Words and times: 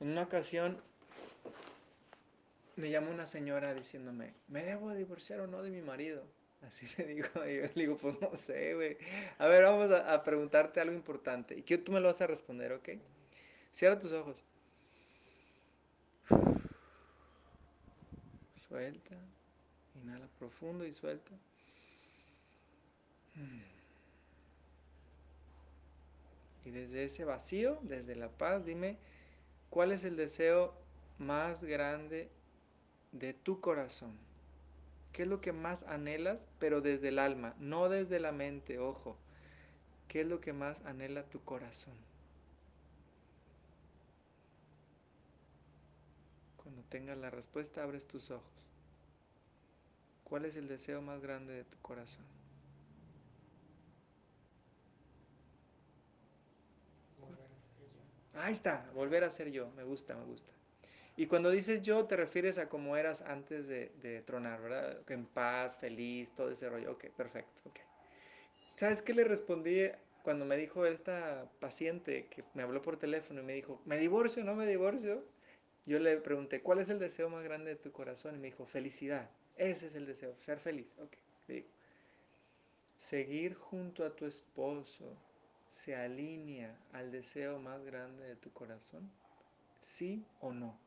En 0.00 0.08
una 0.08 0.22
ocasión 0.22 0.78
me 2.76 2.90
llamó 2.90 3.10
una 3.10 3.26
señora 3.26 3.74
diciéndome, 3.74 4.34
¿me 4.48 4.62
debo 4.62 4.94
divorciar 4.94 5.40
o 5.40 5.46
no 5.46 5.62
de 5.62 5.70
mi 5.70 5.80
marido? 5.80 6.24
Así 6.62 6.86
le 6.98 7.06
digo, 7.06 7.28
y 7.48 7.56
yo 7.56 7.62
le 7.62 7.72
digo, 7.74 7.96
pues 7.96 8.20
no 8.20 8.36
sé, 8.36 8.74
güey. 8.74 8.98
A 9.38 9.46
ver, 9.46 9.62
vamos 9.62 9.90
a, 9.90 10.22
preguntarte 10.22 10.80
algo 10.80 10.94
importante. 10.94 11.56
Y 11.56 11.62
tú 11.62 11.92
me 11.92 12.00
lo 12.00 12.08
vas 12.08 12.20
a 12.20 12.26
responder, 12.26 12.72
¿ok? 12.72 12.90
Cierra 13.70 13.98
tus 13.98 14.12
ojos. 14.12 14.36
Suelta. 18.68 19.16
Inhala 20.02 20.26
profundo 20.38 20.84
y 20.84 20.92
suelta. 20.92 21.32
Y 26.64 26.70
desde 26.70 27.04
ese 27.04 27.24
vacío, 27.24 27.78
desde 27.82 28.16
la 28.16 28.28
paz, 28.28 28.64
dime, 28.64 28.98
¿cuál 29.70 29.92
es 29.92 30.04
el 30.04 30.16
deseo 30.16 30.74
más 31.18 31.62
grande 31.64 32.30
de 33.12 33.34
tu 33.34 33.60
corazón? 33.60 34.16
¿Qué 35.12 35.22
es 35.22 35.28
lo 35.28 35.40
que 35.40 35.52
más 35.52 35.82
anhelas, 35.84 36.48
pero 36.58 36.80
desde 36.80 37.08
el 37.08 37.18
alma, 37.18 37.54
no 37.58 37.88
desde 37.88 38.20
la 38.20 38.32
mente, 38.32 38.78
ojo? 38.78 39.16
¿Qué 40.08 40.20
es 40.20 40.26
lo 40.26 40.40
que 40.40 40.52
más 40.52 40.80
anhela 40.84 41.24
tu 41.24 41.42
corazón? 41.42 41.94
Cuando 46.56 46.82
tengas 46.90 47.16
la 47.18 47.30
respuesta, 47.30 47.82
abres 47.82 48.06
tus 48.06 48.30
ojos. 48.30 48.52
¿Cuál 50.24 50.44
es 50.44 50.56
el 50.56 50.68
deseo 50.68 51.00
más 51.00 51.20
grande 51.22 51.52
de 51.52 51.64
tu 51.64 51.78
corazón? 51.78 52.24
Volver 57.20 57.44
a 57.44 57.60
ser 57.76 57.86
yo. 57.94 58.02
Ahí 58.36 58.52
está, 58.52 58.90
volver 58.94 59.24
a 59.24 59.30
ser 59.30 59.50
yo. 59.50 59.70
Me 59.76 59.84
gusta, 59.84 60.14
me 60.16 60.24
gusta. 60.24 60.52
Y 61.16 61.26
cuando 61.26 61.50
dices 61.50 61.80
yo, 61.82 62.04
te 62.04 62.16
refieres 62.16 62.58
a 62.58 62.68
cómo 62.68 62.96
eras 62.96 63.22
antes 63.22 63.66
de, 63.66 63.90
de 64.02 64.20
tronar, 64.22 64.60
¿verdad? 64.60 65.00
En 65.10 65.24
paz, 65.24 65.76
feliz, 65.76 66.32
todo 66.34 66.50
ese 66.50 66.68
rollo. 66.68 66.92
Ok, 66.92 67.06
perfecto. 67.16 67.62
Okay. 67.70 67.84
¿Sabes 68.76 69.00
qué 69.00 69.14
le 69.14 69.24
respondí 69.24 69.88
cuando 70.22 70.44
me 70.44 70.56
dijo 70.58 70.84
esta 70.84 71.48
paciente 71.60 72.26
que 72.26 72.44
me 72.52 72.62
habló 72.62 72.82
por 72.82 72.98
teléfono 72.98 73.40
y 73.40 73.44
me 73.44 73.54
dijo, 73.54 73.80
¿me 73.86 73.96
divorcio 73.96 74.44
no 74.44 74.54
me 74.54 74.66
divorcio? 74.66 75.24
Yo 75.86 75.98
le 75.98 76.18
pregunté, 76.18 76.60
¿cuál 76.60 76.80
es 76.80 76.90
el 76.90 76.98
deseo 76.98 77.30
más 77.30 77.44
grande 77.44 77.70
de 77.70 77.76
tu 77.76 77.92
corazón? 77.92 78.34
Y 78.34 78.38
me 78.38 78.48
dijo, 78.48 78.66
felicidad. 78.66 79.30
Ese 79.56 79.86
es 79.86 79.94
el 79.94 80.04
deseo, 80.04 80.34
ser 80.38 80.58
feliz. 80.58 80.96
Ok, 80.98 81.12
digo. 81.48 81.68
Seguir 82.96 83.54
junto 83.54 84.04
a 84.04 84.14
tu 84.14 84.26
esposo 84.26 85.16
se 85.66 85.96
alinea 85.96 86.78
al 86.92 87.10
deseo 87.10 87.58
más 87.58 87.84
grande 87.84 88.24
de 88.24 88.36
tu 88.36 88.52
corazón. 88.52 89.10
¿Sí 89.80 90.24
o 90.40 90.52
no? 90.52 90.78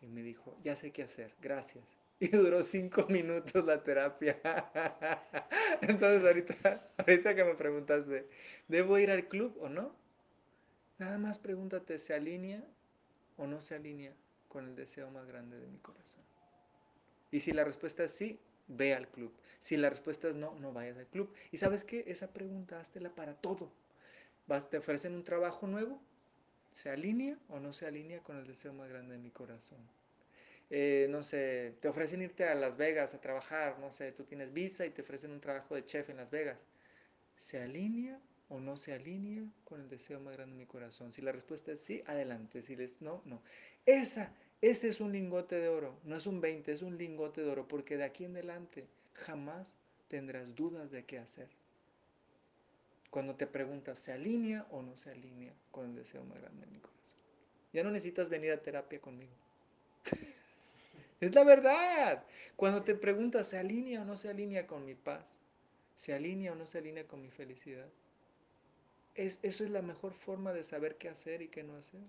Y 0.00 0.08
me 0.08 0.22
dijo, 0.22 0.56
ya 0.62 0.76
sé 0.76 0.92
qué 0.92 1.02
hacer, 1.02 1.34
gracias. 1.40 1.84
Y 2.20 2.28
duró 2.28 2.62
cinco 2.62 3.06
minutos 3.08 3.64
la 3.64 3.82
terapia. 3.82 4.40
Entonces 5.82 6.22
ahorita, 6.24 6.90
ahorita 6.96 7.34
que 7.34 7.44
me 7.44 7.54
preguntaste, 7.54 8.28
¿debo 8.68 8.98
ir 8.98 9.10
al 9.10 9.26
club 9.28 9.56
o 9.60 9.68
no? 9.68 9.94
Nada 10.98 11.18
más 11.18 11.38
pregúntate, 11.40 11.98
¿se 11.98 12.14
alinea 12.14 12.64
o 13.36 13.46
no 13.48 13.60
se 13.60 13.74
alinea 13.74 14.14
con 14.48 14.68
el 14.68 14.76
deseo 14.76 15.10
más 15.10 15.26
grande 15.26 15.58
de 15.58 15.66
mi 15.66 15.78
corazón? 15.78 16.22
Y 17.32 17.40
si 17.40 17.52
la 17.52 17.64
respuesta 17.64 18.04
es 18.04 18.12
sí, 18.12 18.38
ve 18.68 18.94
al 18.94 19.08
club. 19.08 19.32
Si 19.58 19.76
la 19.76 19.90
respuesta 19.90 20.28
es 20.28 20.36
no, 20.36 20.54
no 20.60 20.72
vayas 20.72 20.96
al 20.98 21.08
club. 21.08 21.32
Y 21.50 21.56
sabes 21.56 21.84
qué, 21.84 22.04
esa 22.06 22.32
pregunta 22.32 22.78
háztela 22.80 23.12
para 23.14 23.34
todo. 23.34 23.72
Te 24.46 24.76
ofrecen 24.76 25.14
un 25.14 25.24
trabajo 25.24 25.66
nuevo, 25.66 26.00
¿se 26.70 26.90
alinea 26.90 27.38
o 27.48 27.60
no 27.60 27.72
se 27.72 27.86
alinea 27.86 28.22
con 28.22 28.36
el 28.36 28.46
deseo 28.46 28.74
más 28.74 28.88
grande 28.90 29.14
de 29.14 29.18
mi 29.18 29.30
corazón? 29.30 29.78
Eh, 30.68 31.06
no 31.10 31.22
sé, 31.22 31.74
te 31.80 31.88
ofrecen 31.88 32.20
irte 32.20 32.44
a 32.44 32.54
Las 32.54 32.76
Vegas 32.76 33.14
a 33.14 33.20
trabajar, 33.20 33.78
no 33.78 33.90
sé, 33.90 34.12
tú 34.12 34.24
tienes 34.24 34.52
visa 34.52 34.84
y 34.84 34.90
te 34.90 35.02
ofrecen 35.02 35.30
un 35.30 35.40
trabajo 35.40 35.74
de 35.74 35.84
chef 35.84 36.10
en 36.10 36.18
Las 36.18 36.30
Vegas. 36.30 36.66
¿Se 37.36 37.60
alinea 37.60 38.20
o 38.48 38.60
no 38.60 38.76
se 38.76 38.92
alinea 38.92 39.44
con 39.64 39.80
el 39.80 39.88
deseo 39.88 40.20
más 40.20 40.36
grande 40.36 40.54
de 40.54 40.60
mi 40.60 40.66
corazón? 40.66 41.12
Si 41.12 41.22
la 41.22 41.32
respuesta 41.32 41.72
es 41.72 41.80
sí, 41.80 42.02
adelante. 42.06 42.62
Si 42.62 42.74
es 42.74 43.00
no, 43.00 43.22
no. 43.24 43.42
Esa, 43.86 44.32
ese 44.60 44.88
es 44.88 45.00
un 45.00 45.12
lingote 45.12 45.56
de 45.56 45.68
oro. 45.68 45.98
No 46.04 46.16
es 46.16 46.26
un 46.26 46.40
20, 46.40 46.72
es 46.72 46.82
un 46.82 46.98
lingote 46.98 47.42
de 47.42 47.50
oro. 47.50 47.66
Porque 47.66 47.96
de 47.96 48.04
aquí 48.04 48.24
en 48.24 48.32
adelante 48.36 48.86
jamás 49.14 49.74
tendrás 50.08 50.54
dudas 50.54 50.90
de 50.90 51.04
qué 51.04 51.18
hacer. 51.18 51.48
Cuando 53.14 53.36
te 53.36 53.46
preguntas, 53.46 54.00
¿se 54.00 54.10
alinea 54.12 54.66
o 54.72 54.82
no 54.82 54.96
se 54.96 55.08
alinea 55.08 55.52
con 55.70 55.86
el 55.86 55.94
deseo 55.94 56.24
más 56.24 56.40
grande 56.40 56.66
de 56.66 56.72
mi 56.72 56.80
corazón? 56.80 57.16
Ya 57.72 57.84
no 57.84 57.92
necesitas 57.92 58.28
venir 58.28 58.50
a 58.50 58.60
terapia 58.60 59.00
conmigo. 59.00 59.30
es 61.20 61.32
la 61.32 61.44
verdad. 61.44 62.24
Cuando 62.56 62.82
te 62.82 62.96
preguntas, 62.96 63.46
¿se 63.46 63.56
alinea 63.56 64.02
o 64.02 64.04
no 64.04 64.16
se 64.16 64.30
alinea 64.30 64.66
con 64.66 64.84
mi 64.84 64.96
paz? 64.96 65.38
¿Se 65.94 66.12
alinea 66.12 66.54
o 66.54 66.56
no 66.56 66.66
se 66.66 66.78
alinea 66.78 67.06
con 67.06 67.22
mi 67.22 67.30
felicidad? 67.30 67.86
Es, 69.14 69.38
eso 69.44 69.62
es 69.62 69.70
la 69.70 69.82
mejor 69.82 70.12
forma 70.12 70.52
de 70.52 70.64
saber 70.64 70.96
qué 70.96 71.08
hacer 71.08 71.40
y 71.40 71.46
qué 71.46 71.62
no 71.62 71.76
hacer. 71.76 72.00